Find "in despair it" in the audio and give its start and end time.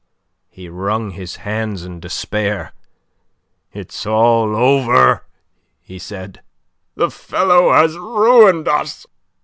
1.85-3.93